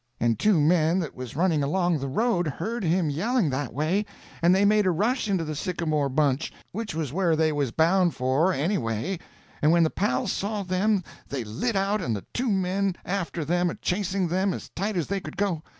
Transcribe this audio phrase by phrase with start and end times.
[0.19, 4.03] And two men that was running along the road heard him yelling that way,
[4.41, 8.51] and they made a rush into the sycamore bunch—which was where they was bound for,
[8.51, 13.45] anyway—and when the pals saw them they lit out and the two new men after
[13.45, 15.61] them a chasing them as tight as they could go.